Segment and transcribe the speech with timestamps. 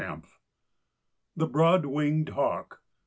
[1.37, 2.79] ]THE BROAD WINGED HAWK.